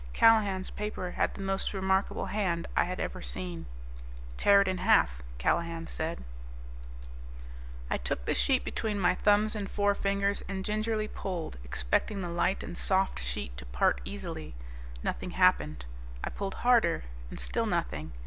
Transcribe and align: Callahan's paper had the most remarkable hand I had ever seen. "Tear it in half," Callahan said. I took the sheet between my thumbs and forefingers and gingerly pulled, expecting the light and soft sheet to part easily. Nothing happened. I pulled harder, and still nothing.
Callahan's 0.13 0.71
paper 0.71 1.11
had 1.11 1.35
the 1.35 1.41
most 1.43 1.75
remarkable 1.75 2.25
hand 2.25 2.65
I 2.75 2.85
had 2.85 2.99
ever 2.99 3.21
seen. 3.21 3.67
"Tear 4.35 4.59
it 4.61 4.67
in 4.67 4.79
half," 4.79 5.21
Callahan 5.37 5.85
said. 5.85 6.23
I 7.87 7.97
took 7.99 8.25
the 8.25 8.33
sheet 8.33 8.65
between 8.65 8.99
my 8.99 9.13
thumbs 9.13 9.55
and 9.55 9.69
forefingers 9.69 10.41
and 10.49 10.65
gingerly 10.65 11.07
pulled, 11.07 11.59
expecting 11.63 12.21
the 12.21 12.29
light 12.29 12.63
and 12.63 12.75
soft 12.75 13.19
sheet 13.21 13.55
to 13.57 13.65
part 13.67 14.01
easily. 14.03 14.55
Nothing 15.03 15.29
happened. 15.37 15.85
I 16.23 16.31
pulled 16.31 16.55
harder, 16.55 17.03
and 17.29 17.39
still 17.39 17.67
nothing. 17.67 18.11